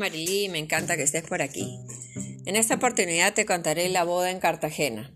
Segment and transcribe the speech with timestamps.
[0.00, 1.78] Marilí, me encanta que estés por aquí.
[2.46, 5.14] En esta oportunidad te contaré la boda en Cartagena.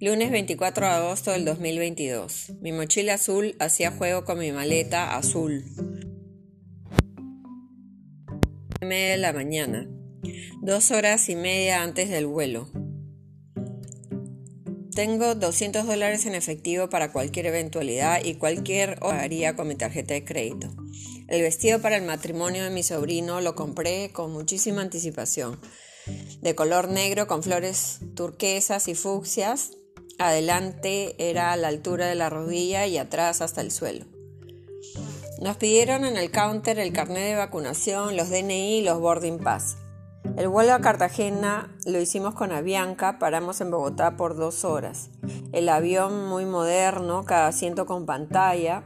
[0.00, 2.54] Lunes 24 de agosto del 2022.
[2.60, 5.64] Mi mochila azul hacía juego con mi maleta azul.
[8.80, 9.88] media de la mañana,
[10.62, 12.68] dos horas y media antes del vuelo.
[14.96, 20.14] Tengo 200 dólares en efectivo para cualquier eventualidad y cualquier hora haría con mi tarjeta
[20.14, 20.74] de crédito.
[21.28, 25.60] El vestido para el matrimonio de mi sobrino lo compré con muchísima anticipación.
[26.40, 29.72] De color negro con flores turquesas y fucsias.
[30.18, 34.06] Adelante era a la altura de la rodilla y atrás hasta el suelo.
[35.42, 39.76] Nos pidieron en el counter el carnet de vacunación, los DNI y los boarding pass.
[40.36, 45.10] El vuelo a Cartagena lo hicimos con Avianca, paramos en Bogotá por dos horas.
[45.52, 48.82] El avión muy moderno, cada asiento con pantalla.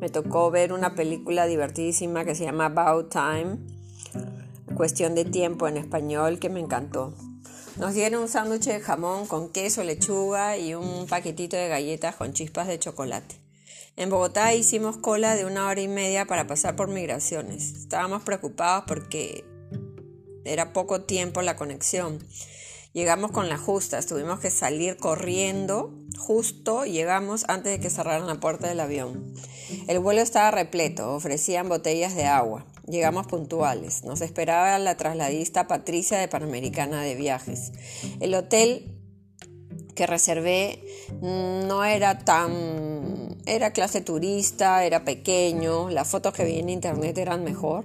[0.00, 3.58] Me tocó ver una película divertidísima que se llama About Time,
[4.76, 7.14] cuestión de tiempo en español, que me encantó.
[7.78, 12.32] Nos dieron un sándwich de jamón con queso, lechuga y un paquetito de galletas con
[12.32, 13.36] chispas de chocolate.
[13.96, 17.72] En Bogotá hicimos cola de una hora y media para pasar por migraciones.
[17.72, 19.44] Estábamos preocupados porque
[20.44, 22.18] era poco tiempo la conexión.
[22.96, 28.40] Llegamos con la justa, tuvimos que salir corriendo, justo llegamos antes de que cerraran la
[28.40, 29.34] puerta del avión.
[29.86, 32.64] El vuelo estaba repleto, ofrecían botellas de agua.
[32.88, 34.04] Llegamos puntuales.
[34.04, 37.72] Nos esperaba la trasladista Patricia de Panamericana de Viajes.
[38.20, 38.98] El hotel
[39.94, 40.82] que reservé
[41.20, 43.36] no era tan...
[43.44, 47.84] era clase turista, era pequeño, las fotos que vi en internet eran mejor.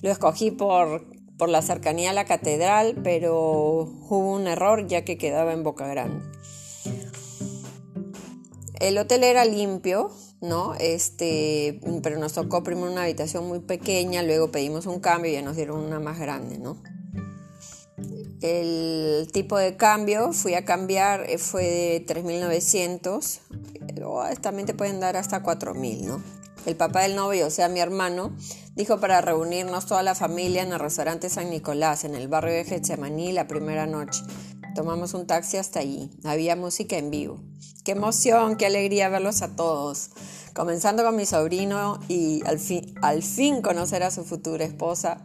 [0.00, 3.34] Lo escogí por por la cercanía a la catedral, pero
[4.08, 6.24] hubo un error ya que quedaba en Boca Grande.
[8.80, 10.74] El hotel era limpio, ¿no?
[10.74, 15.42] Este, pero nos tocó primero una habitación muy pequeña, luego pedimos un cambio y ya
[15.42, 16.76] nos dieron una más grande, ¿no?
[18.42, 23.40] El tipo de cambio, fui a cambiar, eh, fue de 3.900,
[24.42, 26.22] también te pueden dar hasta 4.000, ¿no?
[26.66, 28.36] El papá del novio, o sea, mi hermano,
[28.74, 32.64] dijo para reunirnos toda la familia en el restaurante San Nicolás, en el barrio de
[32.64, 34.24] Getsemaní, la primera noche.
[34.74, 36.10] Tomamos un taxi hasta allí.
[36.24, 37.40] Había música en vivo.
[37.84, 40.10] Qué emoción, qué alegría verlos a todos.
[40.54, 45.24] Comenzando con mi sobrino y al fin, al fin conocer a su futura esposa,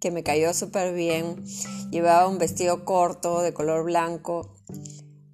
[0.00, 1.36] que me cayó súper bien.
[1.92, 4.56] Llevaba un vestido corto de color blanco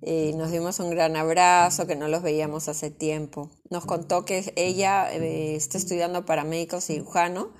[0.02, 3.50] eh, nos dimos un gran abrazo, que no los veíamos hace tiempo.
[3.70, 7.52] Nos contó que ella eh, está estudiando para médico cirujano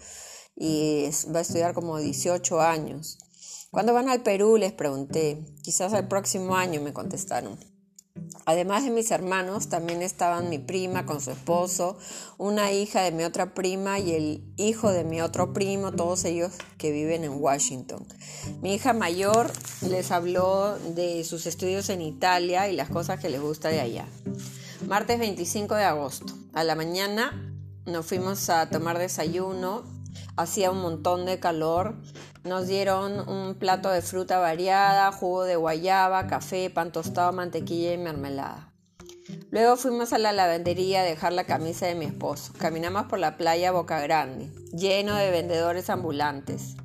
[0.54, 3.18] y va a estudiar como 18 años.
[3.70, 4.56] ¿Cuándo van al Perú?
[4.56, 5.44] Les pregunté.
[5.62, 7.58] Quizás el próximo año, me contestaron.
[8.44, 11.98] Además de mis hermanos, también estaban mi prima con su esposo,
[12.38, 16.52] una hija de mi otra prima y el hijo de mi otro primo, todos ellos
[16.78, 18.06] que viven en Washington.
[18.62, 19.50] Mi hija mayor
[19.82, 24.06] les habló de sus estudios en Italia y las cosas que les gusta de allá.
[24.86, 26.32] Martes 25 de agosto.
[26.52, 27.52] A la mañana
[27.84, 29.95] nos fuimos a tomar desayuno
[30.36, 31.94] hacía un montón de calor.
[32.44, 37.98] Nos dieron un plato de fruta variada, jugo de guayaba, café, pan tostado, mantequilla y
[37.98, 38.72] mermelada.
[39.50, 42.52] Luego fuimos a la lavandería a dejar la camisa de mi esposo.
[42.58, 46.76] Caminamos por la playa Boca Grande, lleno de vendedores ambulantes.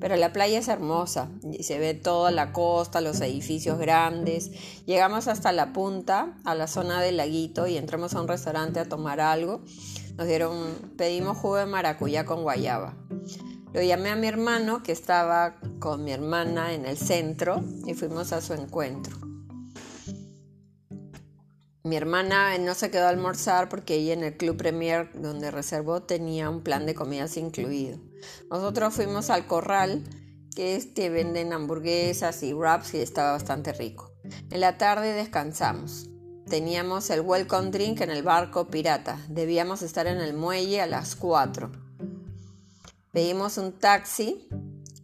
[0.00, 4.50] Pero la playa es hermosa y se ve toda la costa, los edificios grandes.
[4.84, 8.88] Llegamos hasta la punta, a la zona del laguito y entramos a un restaurante a
[8.88, 9.62] tomar algo.
[10.16, 12.96] Nos dieron, pedimos jugo de maracuyá con guayaba.
[13.72, 18.32] Lo llamé a mi hermano que estaba con mi hermana en el centro y fuimos
[18.32, 19.16] a su encuentro.
[21.82, 26.02] Mi hermana no se quedó a almorzar porque ella en el Club Premier donde reservó
[26.02, 27.98] tenía un plan de comidas incluido.
[28.50, 30.04] Nosotros fuimos al corral
[30.54, 34.12] que este venden hamburguesas y wraps y estaba bastante rico.
[34.50, 36.09] En la tarde descansamos.
[36.50, 39.16] Teníamos el welcome drink en el barco pirata.
[39.28, 41.70] Debíamos estar en el muelle a las 4.
[43.12, 44.48] Pedimos un taxi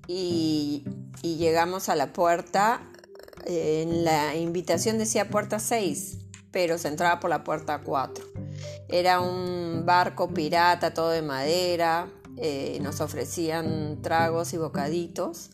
[0.09, 0.85] y,
[1.23, 2.81] llegamos a la puerta.
[3.45, 6.19] En la invitación decía puerta 6,
[6.51, 8.25] pero se entraba por la puerta 4.
[8.89, 12.09] Era un barco pirata, todo de madera.
[12.39, 15.51] Eh, nos ofrecían tragos y bocaditos.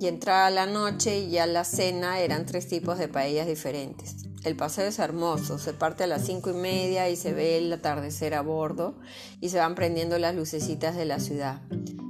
[0.00, 4.29] Y entraba la noche y ya la cena eran tres tipos de paellas diferentes.
[4.44, 7.72] El paseo es hermoso, se parte a las cinco y media y se ve el
[7.72, 8.98] atardecer a bordo
[9.40, 11.62] y se van prendiendo las lucecitas de la ciudad.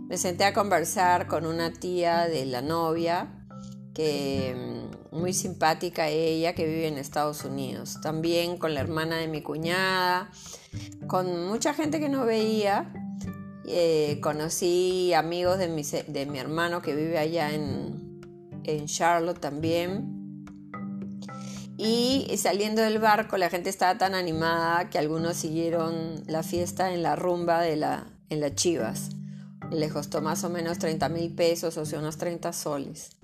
[0.09, 3.47] Me senté a conversar con una tía de la novia,
[3.95, 7.99] que mm, muy simpática ella, que vive en Estados Unidos.
[8.03, 10.31] También con la hermana de mi cuñada,
[11.09, 12.93] con mucha gente que no veía
[13.73, 18.21] eh, conocí amigos de mi, de mi, hermano que vive allá en,
[18.65, 20.20] en Charlotte también.
[21.83, 27.03] Y saliendo del barco la gente estaba tan animada que algunos siguieron la fiesta en
[27.03, 29.09] la rumba de la, en las Chivas.
[29.71, 33.17] Les costó más o menos 30 mil pesos, o sea, unos 30 soles.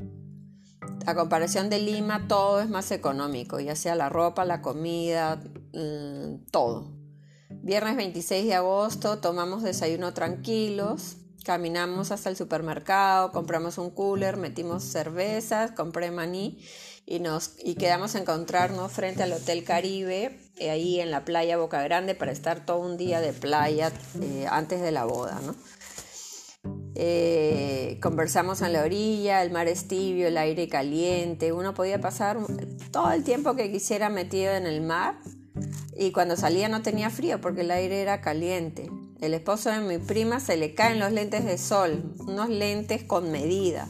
[1.05, 5.37] A comparación de Lima, todo es más económico, ya sea la ropa, la comida,
[5.75, 6.91] mm, todo.
[7.51, 14.83] Viernes 26 de agosto tomamos desayuno tranquilos, caminamos hasta el supermercado, compramos un cooler, metimos
[14.83, 16.59] cervezas, compré maní
[17.07, 21.57] y, nos, y quedamos a encontrarnos frente al Hotel Caribe, eh, ahí en la playa
[21.57, 25.41] Boca Grande, para estar todo un día de playa eh, antes de la boda.
[25.47, 25.55] ¿no?
[26.97, 32.39] Eh, conversamos en la orilla, el mar es tibio, el aire caliente, uno podía pasar
[32.91, 35.19] todo el tiempo que quisiera metido en el mar
[35.97, 38.91] y cuando salía no tenía frío porque el aire era caliente.
[39.21, 43.31] El esposo de mi prima se le caen los lentes de sol, unos lentes con
[43.31, 43.89] medida.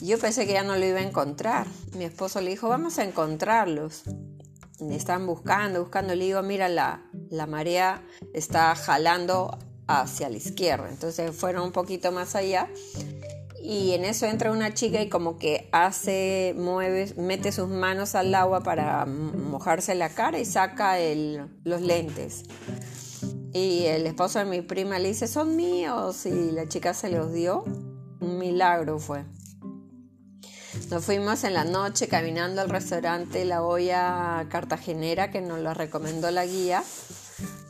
[0.00, 1.66] Yo pensé que ya no lo iba a encontrar.
[1.96, 4.02] Mi esposo le dijo, vamos a encontrarlos.
[4.80, 6.14] Y están buscando, buscando.
[6.14, 8.02] Le digo, mira, la, la marea
[8.32, 10.88] está jalando hacia la izquierda.
[10.90, 12.68] Entonces fueron un poquito más allá.
[13.62, 18.34] Y en eso entra una chica y como que hace, mueve, mete sus manos al
[18.34, 20.96] agua para mojarse la cara y saca
[21.64, 22.42] los lentes.
[23.54, 26.26] Y el esposo de mi prima le dice, son míos.
[26.26, 27.64] Y la chica se los dio.
[28.20, 29.24] Un milagro fue.
[30.94, 36.30] Nos fuimos en la noche caminando al restaurante La Olla Cartagenera que nos lo recomendó
[36.30, 36.84] la guía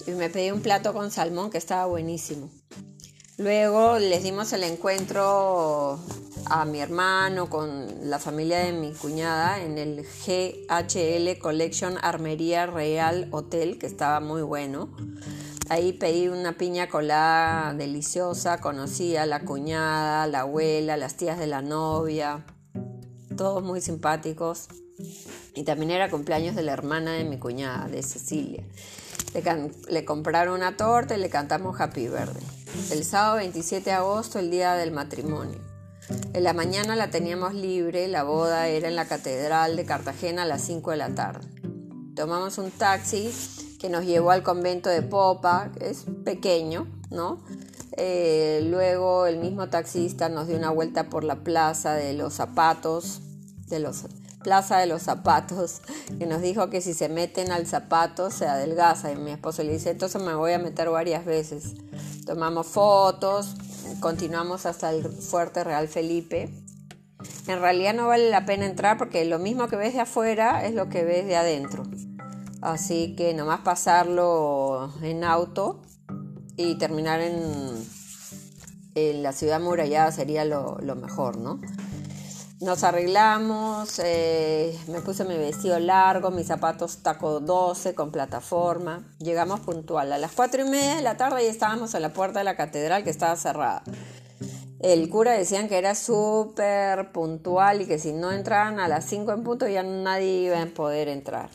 [0.07, 2.51] y me pedí un plato con salmón que estaba buenísimo.
[3.39, 5.99] Luego les dimos el encuentro
[6.51, 13.29] a mi hermano con la familia de mi cuñada en el GHL Collection Armería Real
[13.31, 14.95] Hotel, que estaba muy bueno.
[15.71, 21.47] Ahí pedí una piña colada deliciosa, conocí a la cuñada, la abuela, las tías de
[21.47, 22.45] la novia
[23.37, 24.69] todos muy simpáticos.
[25.55, 28.65] Y también era cumpleaños de la hermana de mi cuñada, de Cecilia.
[29.89, 32.41] Le, compraron una torta y le cantamos Happy Verde.
[32.91, 35.59] El sábado 27 de agosto, el día del matrimonio.
[36.33, 40.47] En la mañana la teníamos libre, la boda era en la Catedral de Cartagena a
[40.47, 41.49] las 5 de la tarde.
[42.15, 43.33] Tomamos un taxi
[43.81, 47.43] que nos llevó al convento de Popa, que es pequeño, ¿no?
[47.97, 53.21] Eh, luego el mismo taxista nos dio una vuelta por la plaza de los zapatos,
[54.43, 55.81] plaza de los zapatos,
[56.19, 59.13] que nos dijo que si se meten al zapato se adelgaza.
[59.13, 61.75] Y mi esposo le dice, entonces me voy a meter varias veces.
[62.27, 63.55] Tomamos fotos,
[64.01, 66.53] continuamos hasta el Fuerte Real Felipe.
[67.47, 70.75] En realidad no vale la pena entrar porque lo mismo que ves de afuera es
[70.75, 71.85] lo que ves de adentro.
[72.61, 75.83] Así que nomás pasarlo en auto
[76.57, 77.43] y terminar en,
[78.95, 81.61] en la ciudad murallada sería lo, mejor, ¿no?
[82.61, 89.05] Nos arreglamos, eh, me puse mi vestido largo, mis zapatos taco 12 con plataforma.
[89.19, 90.13] Llegamos puntual.
[90.13, 92.57] A las 4 y media de la tarde y estábamos en la puerta de la
[92.57, 93.83] catedral que estaba cerrada.
[94.81, 99.33] El cura decían que era súper puntual y que si no entraban a las 5
[99.33, 101.51] en punto ya nadie iba a poder entrar.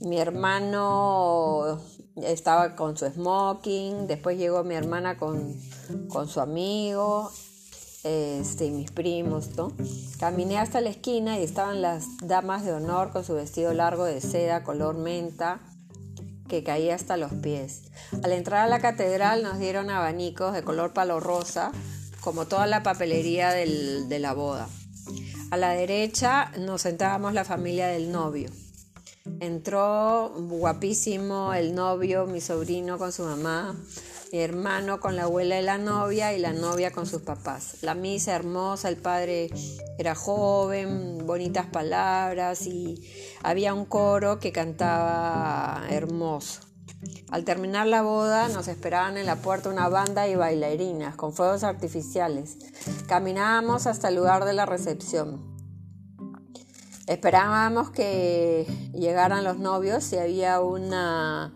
[0.00, 1.80] Mi hermano
[2.16, 5.56] estaba con su smoking, después llegó mi hermana con,
[6.28, 7.30] su amigo,
[8.04, 9.72] este, mis primos, ¿no?
[10.18, 14.20] Caminé hasta la esquina y estaban las damas de honor con su vestido largo de
[14.20, 15.60] seda color menta
[16.48, 17.82] que caía hasta los pies.
[18.22, 21.72] Al entrar a la catedral nos dieron abanicos de color palo rosa,
[22.20, 24.68] como toda la papelería de la boda.
[25.50, 28.50] A la derecha nos sentábamos la familia del novio.
[29.40, 33.74] Entró guapísimo el novio, mi sobrino con su mamá,
[34.30, 37.78] mi hermano con la abuela de la novia y la novia con sus papás.
[37.80, 39.48] La misa hermosa, el padre
[39.96, 43.02] era joven, bonitas palabras y
[43.42, 46.60] había un coro que cantaba hermoso.
[47.30, 51.64] Al terminar la boda nos esperaban en la puerta una banda y bailarinas con fuegos
[51.64, 52.58] artificiales.
[53.06, 55.53] Caminábamos hasta el lugar de la recepción.
[57.06, 61.52] Esperábamos que llegaran los novios y había una,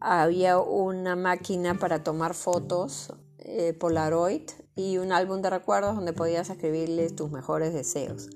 [0.00, 4.42] había una máquina para tomar fotos eh, Polaroid
[4.76, 8.28] y un álbum de recuerdos donde podías escribirles tus mejores deseos.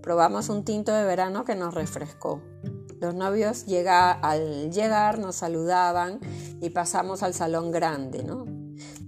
[0.00, 2.42] Probamos un tinto de verano que nos refrescó.
[3.00, 6.20] Los novios llega, al llegar nos saludaban
[6.60, 8.44] y pasamos al salón grande, ¿no?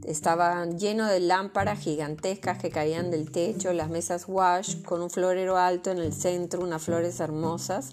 [0.05, 5.57] Estaba lleno de lámparas gigantescas que caían del techo, las mesas wash con un florero
[5.57, 7.93] alto en el centro, unas flores hermosas,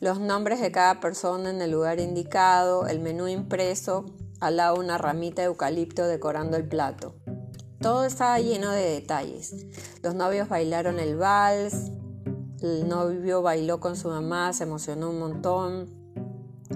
[0.00, 4.06] los nombres de cada persona en el lugar indicado, el menú impreso
[4.40, 7.14] al lado una ramita de eucalipto decorando el plato.
[7.80, 9.54] Todo estaba lleno de detalles.
[10.02, 11.90] Los novios bailaron el vals,
[12.62, 15.88] el novio bailó con su mamá, se emocionó un montón.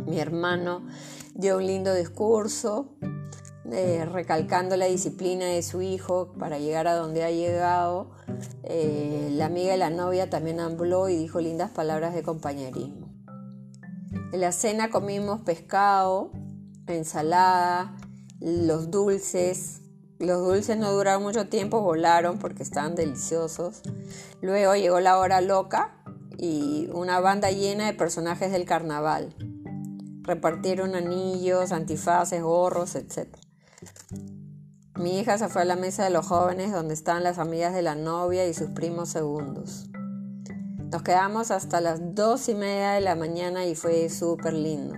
[0.07, 0.87] Mi hermano
[1.35, 2.97] dio un lindo discurso,
[3.73, 8.11] eh, recalcando la disciplina de su hijo para llegar a donde ha llegado.
[8.63, 13.09] Eh, la amiga de la novia también habló y dijo lindas palabras de compañerismo.
[14.33, 16.31] En la cena comimos pescado,
[16.87, 17.97] ensalada,
[18.41, 19.81] los dulces.
[20.19, 23.83] Los dulces no duraron mucho tiempo, volaron porque estaban deliciosos.
[24.43, 25.97] Luego llegó la hora loca
[26.37, 29.35] y una banda llena de personajes del carnaval.
[30.23, 33.29] Repartieron anillos, antifaces, gorros, etc.
[34.97, 37.83] Mi hija se fue a la mesa de los jóvenes donde estaban las amigas de
[37.83, 39.87] la novia y sus primos segundos.
[40.93, 44.95] Nos quedamos hasta las dos y media de la mañana y fue súper lindo.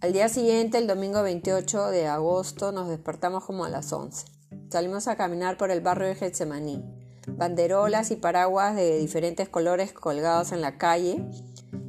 [0.00, 4.26] Al día siguiente, el domingo 28 de agosto, nos despertamos como a las 11.
[4.70, 6.84] Salimos a caminar por el barrio de Getsemaní.
[7.26, 11.26] Banderolas y paraguas de diferentes colores colgados en la calle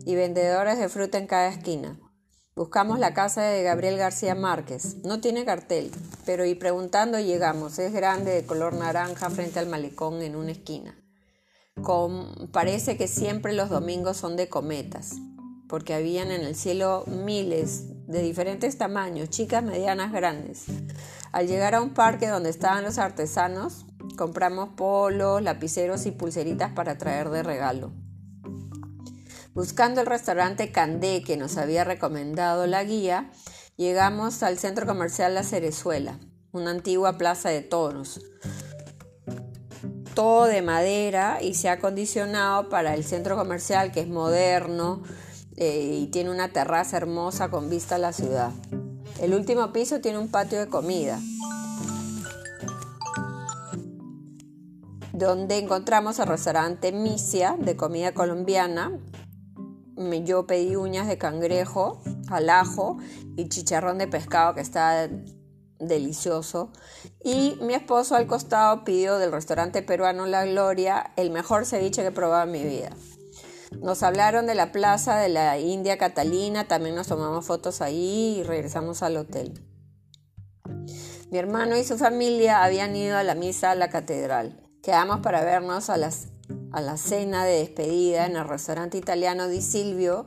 [0.06, 2.00] y vendedores de fruta en cada esquina.
[2.58, 5.04] Buscamos la casa de Gabriel García Márquez.
[5.04, 5.92] No tiene cartel,
[6.26, 7.78] pero y preguntando llegamos.
[7.80, 10.96] Es grande, de color naranja, frente al malecón en una esquina.
[12.54, 15.16] parece que siempre los domingos son de cometas,
[15.68, 20.64] porque habían en el cielo miles de diferentes tamaños, chicas, medianas, grandes.
[21.34, 23.86] Al llegar a un parque donde estaban los artesanos,
[24.18, 27.92] compramos polos, lapiceros y pulseritas para traer de regalo.
[29.56, 33.32] Buscando el restaurante Candé que nos había recomendado la guía,
[33.78, 36.20] llegamos al centro comercial La Cerezuela,
[36.52, 38.20] una antigua plaza de toros.
[40.14, 45.04] Todo de madera y se ha acondicionado para el centro comercial que es moderno,
[45.56, 48.52] eh, y tiene una terraza hermosa con vista a la ciudad.
[49.22, 51.18] El último piso tiene un patio de comida,
[55.14, 59.00] donde encontramos el restaurante Misia de comida colombiana.
[60.24, 62.98] Yo pedí uñas de cangrejo al ajo
[63.38, 65.10] y chicharrón de pescado que está
[65.80, 66.72] delicioso.
[67.24, 72.10] Y mi esposo al costado pidió del restaurante peruano La Gloria el mejor ceviche que
[72.10, 72.92] he probado en mi vida.
[73.82, 78.44] Nos hablaron de la plaza de la India Catalina, también nos tomamos fotos ahí y
[78.44, 79.62] regresamos al hotel.
[81.32, 84.62] Mi hermano y su familia habían ido a la misa a la catedral.
[84.82, 85.98] Quedamos para vernos a,
[86.76, 90.26] a la cena de despedida en el restaurante italiano Di Silvio,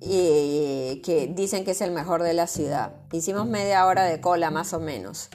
[0.00, 2.94] y, que dicen que es el mejor de la ciudad.
[3.12, 5.28] Hicimos media hora de cola más o menos.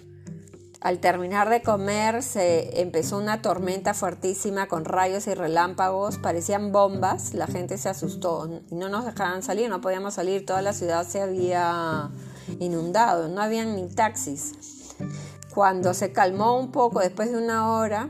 [0.82, 7.34] Al terminar de comer se empezó una tormenta fuertísima con rayos y relámpagos, parecían bombas,
[7.34, 11.08] la gente se asustó y no nos dejaban salir, no podíamos salir, toda la ciudad
[11.08, 12.12] se había
[12.60, 14.52] inundado, no habían ni taxis.
[15.54, 18.10] Cuando se calmó un poco, después de una hora,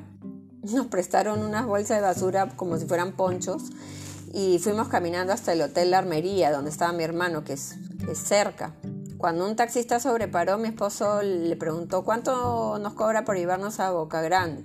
[0.73, 3.63] nos prestaron unas bolsas de basura como si fueran ponchos
[4.33, 7.75] y fuimos caminando hasta el Hotel La Armería, donde estaba mi hermano, que es,
[8.09, 8.75] es cerca.
[9.17, 14.21] Cuando un taxista sobreparó, mi esposo le preguntó cuánto nos cobra por llevarnos a Boca
[14.21, 14.63] Grande.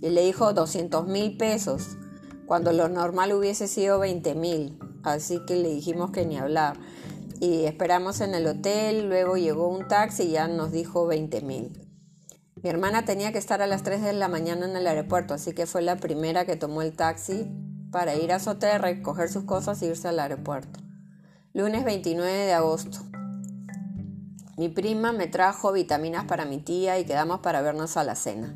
[0.00, 1.96] Y le dijo 200 mil pesos,
[2.46, 4.78] cuando lo normal hubiese sido 20 mil.
[5.04, 6.76] Así que le dijimos que ni hablar.
[7.38, 11.91] Y esperamos en el hotel, luego llegó un taxi y ya nos dijo 20 mil.
[12.62, 15.52] Mi hermana tenía que estar a las 3 de la mañana en el aeropuerto, así
[15.52, 17.50] que fue la primera que tomó el taxi
[17.90, 20.78] para ir a hotel, recoger sus cosas e irse al aeropuerto.
[21.54, 22.98] Lunes 29 de agosto.
[24.56, 28.54] Mi prima me trajo vitaminas para mi tía y quedamos para vernos a la cena.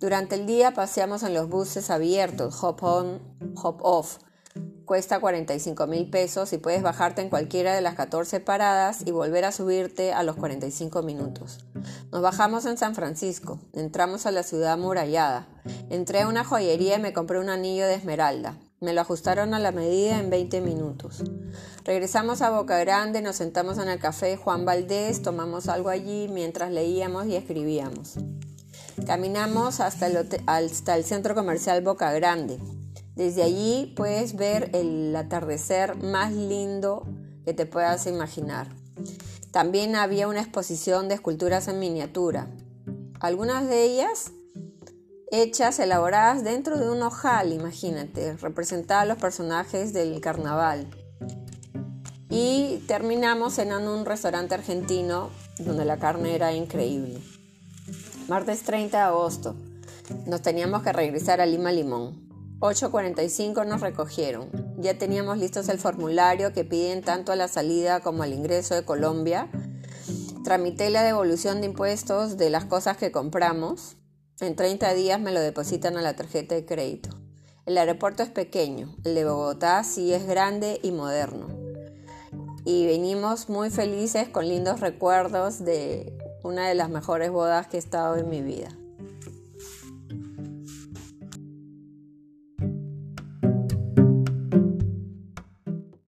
[0.00, 3.20] Durante el día paseamos en los buses abiertos, hop on,
[3.62, 4.18] hop off.
[4.86, 9.44] Cuesta 45 mil pesos y puedes bajarte en cualquiera de las 14 paradas y volver
[9.44, 11.58] a subirte a los 45 minutos.
[12.12, 15.48] Nos bajamos en San Francisco, entramos a la ciudad amurallada.
[15.90, 18.58] Entré a una joyería y me compré un anillo de esmeralda.
[18.78, 21.24] Me lo ajustaron a la medida en 20 minutos.
[21.82, 26.70] Regresamos a Boca Grande, nos sentamos en el café Juan Valdés, tomamos algo allí mientras
[26.70, 28.18] leíamos y escribíamos.
[29.04, 32.60] Caminamos hasta el, hasta el centro comercial Boca Grande.
[33.16, 37.06] Desde allí puedes ver el atardecer más lindo
[37.46, 38.68] que te puedas imaginar.
[39.50, 42.46] También había una exposición de esculturas en miniatura.
[43.20, 44.32] Algunas de ellas
[45.32, 50.86] hechas, elaboradas dentro de un ojal, imagínate, representaba a los personajes del carnaval.
[52.28, 57.18] Y terminamos en un restaurante argentino donde la carne era increíble.
[58.28, 59.56] Martes 30 de agosto.
[60.26, 62.25] Nos teníamos que regresar a Lima Limón.
[62.60, 64.50] 8.45 nos recogieron.
[64.78, 68.84] Ya teníamos listos el formulario que piden tanto a la salida como al ingreso de
[68.84, 69.50] Colombia
[70.46, 73.96] Tramité la devolución de impuestos de las cosas que compramos.
[74.38, 77.08] En 30 días me lo depositan a la tarjeta de crédito.
[77.64, 81.48] El aeropuerto es pequeño, el de Bogotá sí es grande y moderno.
[82.64, 87.80] Y venimos muy felices con lindos recuerdos de una de las mejores bodas que he
[87.80, 88.68] estado en mi vida.